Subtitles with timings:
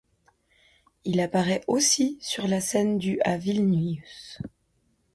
[1.05, 4.39] Il apparaît aussi sur la scène du à Vilnius.